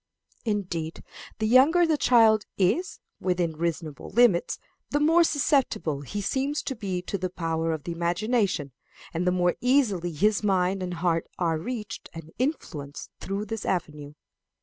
[0.45, 1.03] Indeed,
[1.37, 4.57] the younger the child is, within reasonable limits,
[4.89, 8.71] the more susceptible he seems to be to the power of the imagination,
[9.13, 14.15] and the more easily his mind and heart are reached and influenced through this avenue.